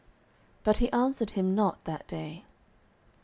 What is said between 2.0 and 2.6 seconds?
day.